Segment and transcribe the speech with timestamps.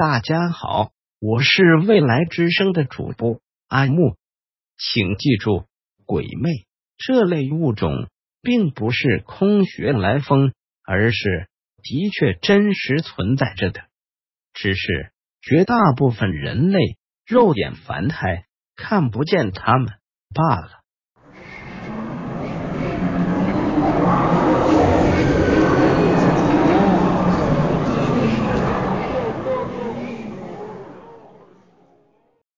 [0.00, 4.16] 大家好，我是未来之声的主播阿木，
[4.78, 5.66] 请记住，
[6.06, 6.48] 鬼魅
[6.96, 8.08] 这类物种
[8.40, 10.54] 并不是空穴来风，
[10.86, 11.50] 而是
[11.82, 13.82] 的确真实存在着的，
[14.54, 15.12] 只是
[15.42, 16.78] 绝大部分人类
[17.26, 19.92] 肉眼凡胎看不见他们
[20.34, 20.79] 罢了。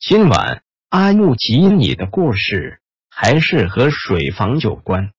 [0.00, 5.10] 今晚阿木吉你的故事还是和水房有关，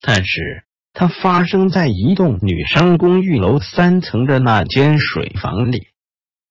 [0.00, 0.64] 但是
[0.94, 5.88] 它发生在一栋女生公寓楼三层的那间水房里。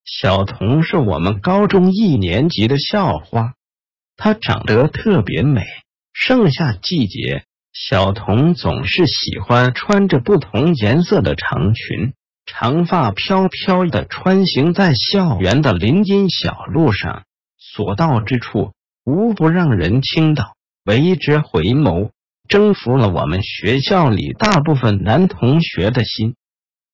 [0.06, 3.56] 小童是我们高中一年级的校花，
[4.18, 5.66] 她长得特别美。
[6.14, 7.44] 盛夏季节，
[7.74, 12.14] 小童总是喜欢穿着不同颜色的长裙，
[12.46, 17.24] 长发飘飘的穿行在校园的林荫小路上。
[17.76, 20.54] 所到之处，无不让人倾倒，
[20.86, 22.12] 为之回眸，
[22.48, 26.36] 征服了我们学校里大部分男同学的心。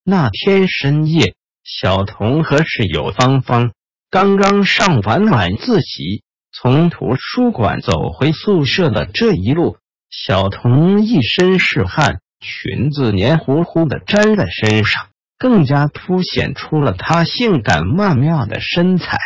[0.06, 3.74] 那天深夜，小童和室友芳芳
[4.10, 9.78] 刚刚上完晚自习，从图书馆走回宿舍的这一路，
[10.10, 19.18] 小童一身是汗，裙子黏糊糊的粘在身上，更加凸显出了她性感曼妙的身材。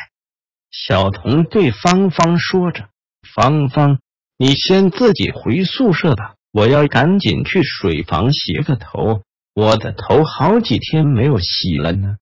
[0.74, 2.90] 小童对芳芳说着
[3.36, 4.00] ：“芳芳，
[4.38, 9.22] 你先自己回宿舍吧，我要赶紧去水房洗个头，
[9.54, 12.18] 我的头好几天没有洗了呢。”“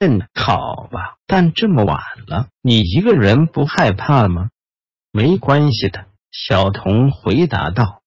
[0.00, 4.48] 嗯，好吧，但这么晚了，你一个人不害怕吗
[5.12, 8.00] ？”“没关系的。”小童回答道。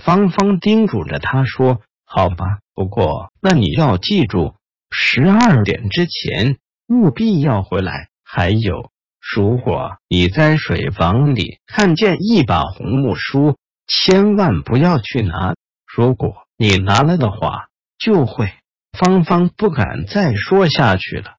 [0.00, 4.54] 芳芳叮嘱着他说：“好吧，不过那你要记住，
[4.92, 8.08] 十二点之前务必要回来。
[8.22, 8.92] 还有。”
[9.34, 13.56] 如果你在水房里看见一把红木梳，
[13.88, 15.54] 千万不要去拿。
[15.84, 18.52] 如果你拿了的话，就会……
[18.92, 21.34] 芳芳不敢再说下去了。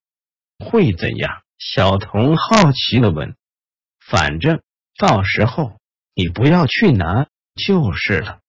[0.59, 1.41] 会怎样？
[1.57, 3.35] 小童好奇的问。
[4.05, 4.61] 反正
[4.97, 5.79] 到时候
[6.13, 8.39] 你不要去拿就是了。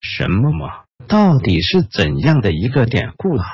[0.00, 0.84] 什么嘛？
[1.08, 3.46] 到底是怎样的一个典故啊？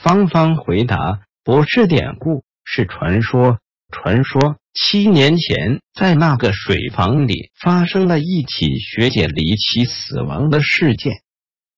[0.00, 3.58] 芳芳回答：不是典故，是传说。
[3.90, 11.22] 传说七年前，在那个水房里发生了一起学姐离奇死亡的事件，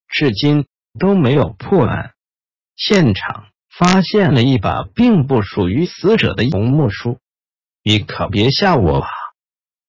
[0.08, 0.66] 至今
[0.98, 2.12] 都没有破案。
[2.76, 7.18] 现场发现了一把并不属于死者的红木梳，
[7.82, 9.08] 你可别吓我啊！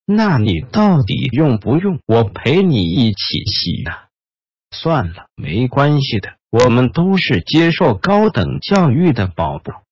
[0.05, 3.91] 那你到底用不用我陪你一起洗呢？
[4.71, 9.83] 算了，没关系的，我们都是接受高等教育的宝宝。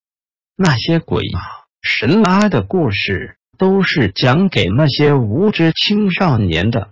[0.56, 1.69] 那些鬼啊！
[1.82, 6.92] 神妈的故事都是讲给那些无知青少年的。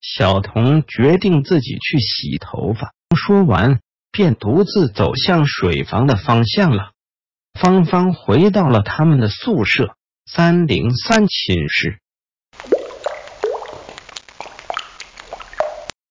[0.00, 3.80] 小童决定自己去洗头发，说完
[4.10, 6.92] 便独自走向水房的方向了。
[7.52, 9.96] 芳芳回到了他们的宿舍
[10.26, 11.98] 三零三寝室。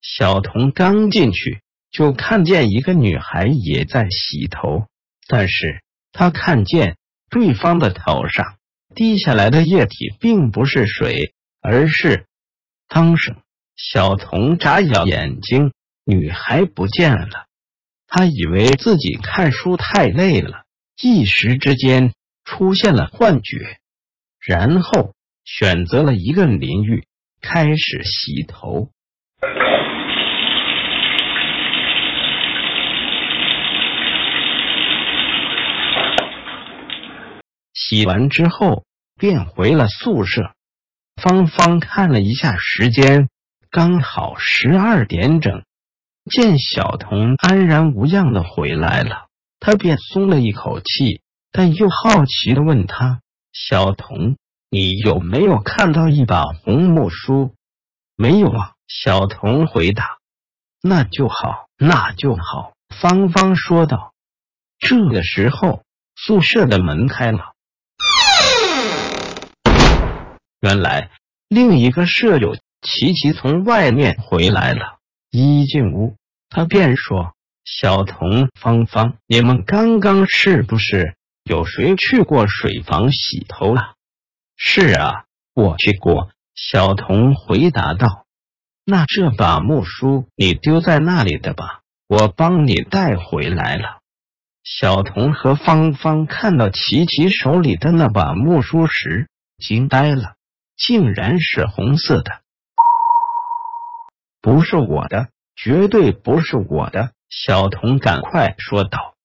[0.01, 4.85] 小童刚进去，就看见一个女孩也在洗头，
[5.28, 5.81] 但是
[6.12, 6.95] 他看见。
[7.33, 8.57] 对方的头上
[8.94, 12.27] 滴下来的液体并不是水，而是
[12.88, 13.35] 汤水。
[13.75, 15.73] 小童眨眼眼睛，
[16.05, 17.47] 女孩不见了。
[18.05, 20.66] 他以为自己看书太累了，
[21.01, 22.13] 一时之间
[22.45, 23.79] 出现了幻觉，
[24.39, 27.07] 然后选择了一个淋浴，
[27.41, 28.91] 开始洗头。
[37.85, 38.85] 洗完之后，
[39.19, 40.53] 便回了宿舍。
[41.21, 43.27] 芳芳看了一下时间，
[43.69, 45.63] 刚好十二点整。
[46.31, 49.27] 见小童安然无恙的回来了，
[49.59, 51.21] 他便松了一口气，
[51.51, 53.19] 但又好奇的问他
[53.51, 54.38] ：“小童，
[54.69, 57.53] 你有没有看到一把红木梳
[58.15, 60.19] ？”“没有啊。”小童回答。
[60.81, 64.13] “那就好，那就好。”芳芳说道。
[64.80, 65.83] 这个时候，
[66.15, 67.52] 宿舍的门开了。
[70.63, 71.10] 原来
[71.50, 75.00] 另一个舍友琪琪从外面回来了，
[75.30, 76.15] 一进屋，
[76.48, 77.33] 他便说
[77.65, 83.95] ：“小童、芳芳，你们刚刚是不是有谁去过水房洗头啊
[84.56, 88.25] ？”“是啊，我去过。”小童回答道。
[88.86, 91.81] “那这把木梳你丢在那里的吧？
[92.07, 94.00] 我帮你带回来了。”
[94.63, 99.27] 小童和芳芳看到琪琪手里的那把木梳时，
[99.57, 100.36] 惊呆了，
[100.75, 102.41] 竟然是红色的！
[104.41, 107.13] 不是我的，绝对不是我的！
[107.29, 109.15] 小童赶快说道。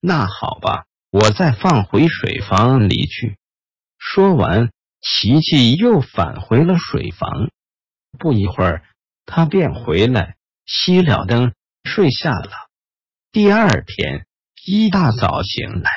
[0.00, 3.36] 那好吧，我再放回水房里去。
[3.98, 4.70] 说完，
[5.00, 7.50] 琪琪又返回了水房。
[8.18, 8.82] 不一会儿，
[9.26, 11.52] 他便回来，熄了灯，
[11.84, 12.50] 睡下了。
[13.30, 14.26] 第二天
[14.64, 15.90] 一大早醒来，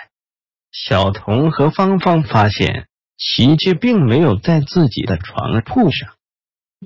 [0.71, 2.88] 小童和芳芳发现
[3.19, 6.13] 琪琪并没有在自己的床铺上，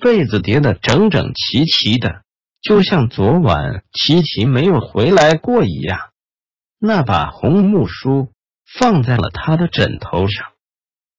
[0.01, 2.23] 被子叠得整整齐齐的，
[2.59, 6.09] 就像昨晚琪琪没有回来过一样。
[6.79, 8.33] 那把红木梳
[8.65, 10.47] 放在了他的枕头上。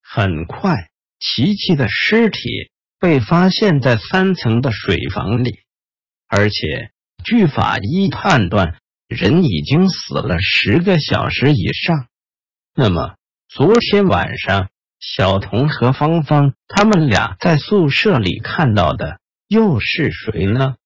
[0.03, 0.91] 很快，
[1.21, 5.61] 琪琪的尸体被发现在三层的水房里，
[6.27, 6.91] 而且
[7.25, 12.09] 据法医判断，人已经死了十个小时以上。
[12.75, 13.15] 那么，
[13.49, 14.69] 昨天晚上
[15.07, 19.19] 小童和芳芳他们俩在宿舍里看到的
[19.49, 20.77] 又是谁呢？